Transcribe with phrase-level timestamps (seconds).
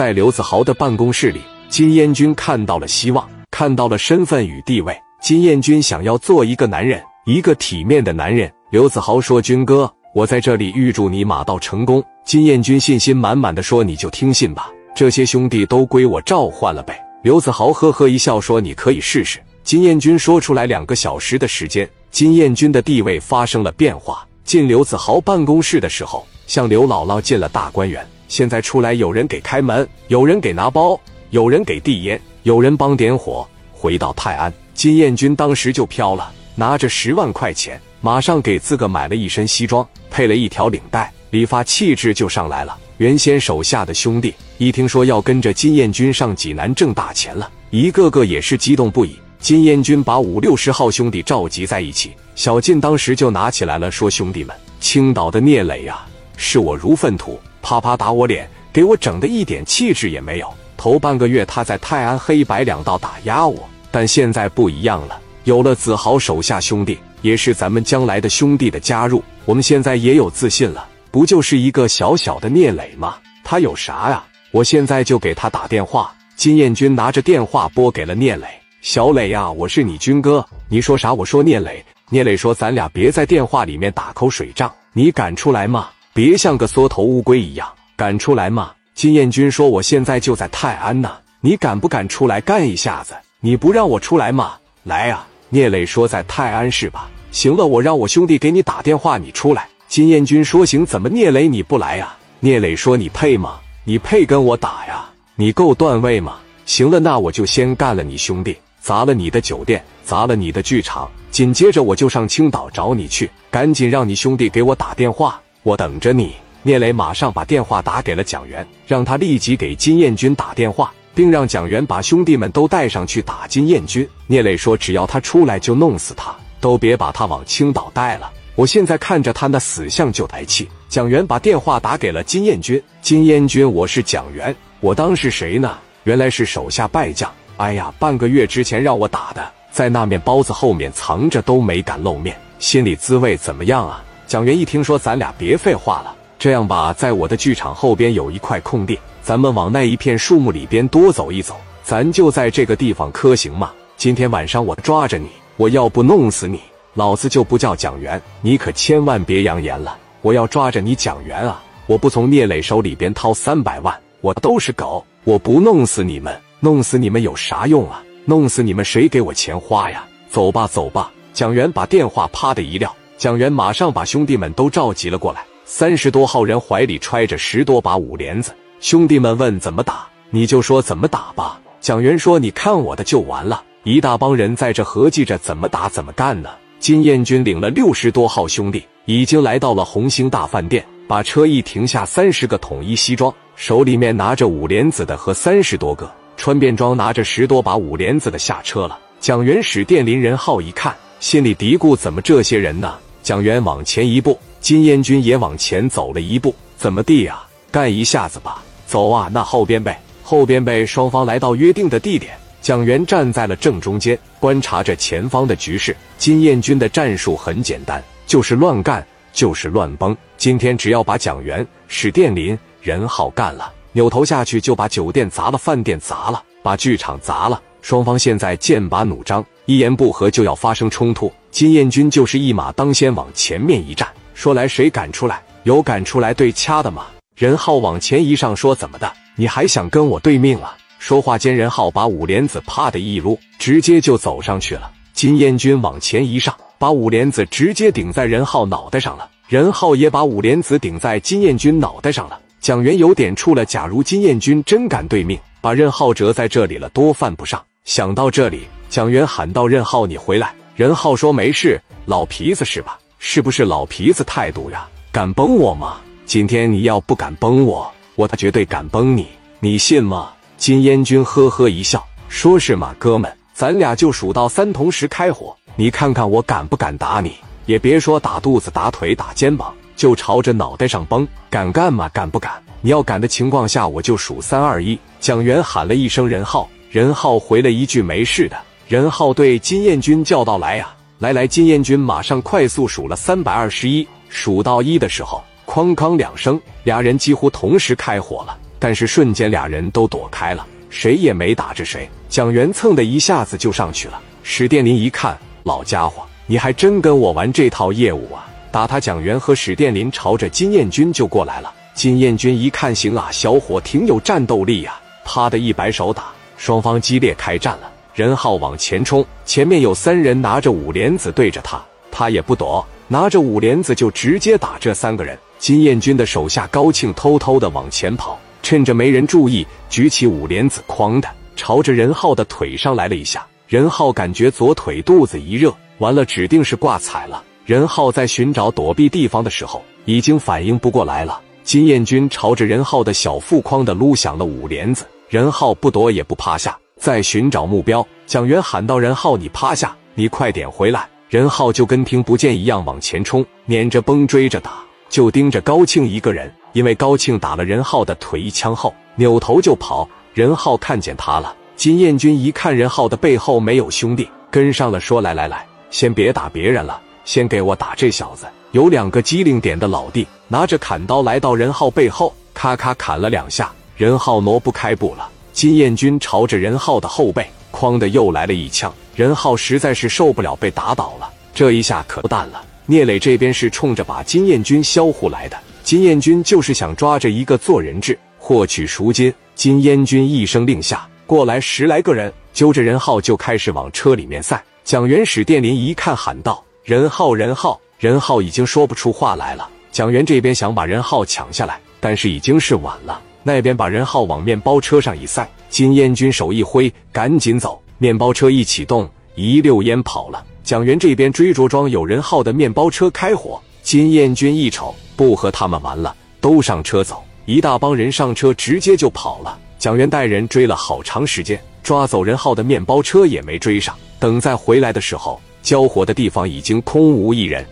[0.00, 4.98] 在刘子豪的办公室里，金燕军看到了希望，看到了身份与地位。
[5.20, 8.50] 金燕军想要做一个男人，一个体面的男人。
[8.70, 24.26] 刘子豪说：“军哥，我在这里预祝你马到成功。”金燕军信心满满的说：“你就听信吧，这些兄弟都归我召唤了呗。”刘子豪呵呵一笑说：“你可以试试。”金燕军说出来，两个小时的时间，金燕军的地位发生了变化。
[24.44, 28.02] 进刘子豪办公室的时候，像刘姥姥进了大观园。
[28.30, 30.98] 现在出来，有人给开门，有人给拿包，
[31.30, 33.44] 有人给递烟，有人帮点火。
[33.72, 42.78] 回到泰安，金燕军当时就飘了，拿着十万块钱，马上给自个买了一身西装，配了一条领带，理发气质就上来了。
[42.98, 49.18] 原先手下的兄弟一听说要跟着金燕军上济南挣大钱了，一个个也是激动不已。
[49.40, 60.52] 金燕军把五六十号兄弟召集在一起，小晋当时就拿起来了，说：“兄弟们，青岛的聂磊呀，视我如粪土。”啪啪打我脸，给我整的一点气质也没有。
[60.76, 70.86] 头半个月他在泰安黑白两道打压我，但现在不一样了，有了子豪手下兄弟，也是咱们将来的兄弟的加入，我们现在也有自信了。
[71.10, 73.16] 不就是一个小小的聂磊吗？
[73.44, 74.24] 他有啥呀？
[74.52, 76.12] 我现在就给他打电话。
[76.36, 78.46] 金燕军拿着电话拨给了聂磊
[78.80, 81.12] ：“小磊呀，我是你军哥，你说啥？
[81.12, 81.84] 我说聂磊。
[82.08, 88.72] 聂磊说：咱俩别在电话里面打口水仗，你敢出来吗？”别像个缩头乌龟一样，敢出来吗？
[88.94, 93.14] 金燕军说：“我现在就在泰安呢，你敢不敢出来干一下子？
[93.38, 94.54] 你不让我出来吗？
[94.82, 97.08] 来呀！”聂磊说：“在泰安是吧？
[97.30, 103.60] 行了，我让我兄弟给你打电话，你出来。”金燕军说：“行，怎么聂磊你不来呀？”聂磊说：“你配吗？
[103.84, 105.08] 你配跟我打呀？
[105.36, 106.38] 你够段位吗？
[106.66, 116.34] 行了，那我就先干了你兄弟，砸了你的酒店，砸了你的剧场，紧接着我就上青岛找你去，赶紧让你兄弟给我打电话。”我等着你。
[116.62, 124.06] 聂磊马上把电话打给了蒋元，让他立即给金燕军打电话，并让蒋元把兄弟们都带上去打金燕军。
[124.26, 128.30] 聂磊说：“只要他出来，就弄死他，都别把他往青岛带了。
[128.56, 135.78] 我现在看着他那死相就来气。”蒋元把电话打给了金燕军：“金燕军，我是蒋元，我当是谁呢？
[136.04, 137.30] 原来是手下败将。
[137.56, 153.72] 哎呀，半个月之前让我打的，在那面包子后面藏着，都没敢露面，心里滋味怎么样啊？”蒋元一听说，咱俩别废话了，这样吧，在我的剧场后边有一块空地，咱们往那一片树木里边多走一走，咱就在这个地方磕行吗？
[153.96, 155.26] 今天晚上我抓着你，
[155.56, 156.60] 我要不弄死你，
[156.94, 159.98] 老子就不叫蒋元，你可千万别扬言了。
[160.22, 168.00] 我要抓着你蒋元啊，我不从聂磊手里边掏三百万，我都是狗，我不弄死你们，弄死你们有啥用啊？
[168.26, 170.04] 弄死你们谁给我钱花呀？
[170.30, 171.10] 走吧，走吧。
[171.32, 172.94] 蒋元把电话啪的一撂。
[173.20, 178.50] 蒋元马上把兄弟们都召集了过来，三十多号人怀里揣着十多把五连子。
[178.80, 181.60] 兄弟们问怎么打，你就说怎么打吧。
[181.82, 186.48] 蒋元说：“你看我的就完了。”一大帮人在这合计着怎么打怎么干呢。
[186.78, 198.98] 金燕军领了六十多号兄弟，已经来到了红星大饭店，把车一停下，三十个统一西装，手里面拿着五连子的和三十多个穿便装拿着十多把五连子的下车了。
[199.20, 202.96] 蒋元使电林仁浩一看，心里嘀咕：怎么这些人呢？
[203.30, 206.52] 蒋元往前一步，金燕军也往前走了一步。
[206.76, 207.40] 怎么地呀？
[207.70, 208.60] 干一下子吧！
[208.88, 209.30] 走啊！
[209.32, 210.84] 那后边呗，后边呗。
[210.84, 215.96] 双方来到约定的地点，蒋元站在了正中间，观察着前方的局势。
[216.18, 220.16] 金燕军的战术很简单，就是乱干，就是乱崩。
[220.36, 227.62] 今天只要把蒋元、史殿林、任浩干了，扭头下去就把酒店砸了，饭店砸了，把剧场砸了。
[227.80, 231.32] 双方现在剑拔弩张，一言不合就要发生冲突。
[231.52, 235.40] 金燕军就是一马当先往前面一站，说来谁敢出来？
[235.62, 237.06] 有敢出来对掐的吗？
[237.36, 239.12] 任浩往前一上，说怎么的？
[239.36, 240.76] 你还想跟我对命啊？
[240.98, 244.90] 说话间，任浩把五莲子啪的一撸，直接就走上去了。
[245.12, 249.30] 金燕军往前一上，把五莲子直接顶在任浩脑袋上了。
[249.46, 252.36] 任浩也把五莲子顶在金燕军脑袋上了。
[252.58, 257.62] 蒋元有点怵了，假如金燕军真敢对命，把任浩折在这里了，多犯不上。
[257.84, 262.98] 想到这里，蒋元喊道：“任浩，你回来。”任浩说：“没事，老皮子是吧？
[263.20, 264.88] 是不是老皮子态度呀？
[265.12, 265.98] 敢崩我吗？
[266.26, 269.28] 今天你要不敢崩我，我他绝对敢崩你，
[269.60, 277.34] 你信吗？”金燕军呵呵一笑，说是嘛，哥们，咱俩就数到三，同时开火，你看看我敢不敢打你？
[277.66, 282.10] 也别说打肚子、打腿、打肩膀，就朝着脑袋上崩，敢干吗？
[282.12, 282.60] 敢不敢？
[282.80, 284.98] 你要敢的情况下，我就数三二一。
[285.20, 288.56] 蒋元喊了一声任浩，任浩回了一句没事的。
[288.90, 298.58] 任浩对金燕军叫道：“来呀，来来！”金燕军马上快速数了三百二十一，数到一的时候，哐哐两声，俩人几乎同时开火了。
[298.80, 302.10] 但是瞬间俩人都躲开了，谁也没打着谁。
[302.28, 304.20] 蒋元蹭的一下子就上去了。
[304.42, 308.48] 史殿林一看，老家伙，你还真跟我玩这套业务啊！
[308.72, 311.72] 打他，蒋元和史殿林朝着金燕军就过来了。
[311.94, 314.98] 金燕军一看，行啊，小伙挺有战斗力呀！
[315.24, 316.24] 啪的一摆手打，
[316.56, 317.89] 双方激烈开战了。
[318.14, 321.80] 任浩往前冲，前面有三人拿着五莲子对着他，
[322.10, 325.38] 他也不躲，拿着五莲子就直接打这三个人。
[325.58, 333.46] 金燕军的手下高庆偷偷的往前跑，趁着没人注意，举起五莲子，哐的朝着任浩的腿上来了一下。
[333.68, 337.42] 任浩感觉左腿肚子一热，完了，指定是挂彩了。
[337.64, 341.40] 任浩在寻找躲避地方的时候，已经反应不过来了。
[341.62, 348.06] 金燕军朝着任浩的小腹框的撸响了五连子，任浩不躲也不趴下，在寻找目标。
[348.26, 354.72] 蒋元喊道：“任浩，你趴下，你快点回来！”任浩就跟听不见一样往前冲，撵着崩追着打，
[355.08, 356.52] 就盯着高庆一个人。
[356.72, 360.08] 因为高庆打了任浩的腿一枪后，扭头就跑。
[360.34, 361.56] 任浩看见他了。
[361.74, 375.28] 金燕军一看任浩的背后没有兄弟，跟上了，说：“来来来，先别打别人了，先给我打这小子。”有两个机灵点的老弟拿着砍刀来到任浩背后，咔咔砍了两下，任浩挪不开步了。
[375.52, 378.92] 金燕军朝着任浩的后背，哐的又来了一枪。
[379.14, 382.64] 任浩实在是受不了被打倒了，这一下可不淡了。
[382.86, 389.32] 聂磊这边是冲着把金燕军销户来的，金燕军就是想抓着一个做人质，获取赎金。
[389.54, 391.06] 金燕军一声令下。
[391.26, 394.60] 过来十来个人，揪着任浩就开始往车里面塞。
[394.82, 399.68] 蒋元、史殿林一看，喊道：“任浩，任浩！”任浩已经说不出话来了。
[399.92, 403.20] 蒋元这边想把任浩抢下来，但是已经是晚了。
[403.42, 407.80] 那边把任浩往面包车上一塞，金燕军手一挥，赶紧走。
[407.98, 410.44] 面包车一启动，一溜烟跑了。
[410.62, 413.60] 蒋元这边追着装有任浩的面包车开火。
[413.82, 417.22] 金燕军一瞅，不和他们玩了，都上车走。
[417.46, 419.58] 一大帮人上车，直接就跑了。
[419.78, 423.96] 蒋元带人追了好长时间，抓走任浩的面包车也没追上。
[424.18, 427.66] 等再回来的时候，交火的地方已经空无一人。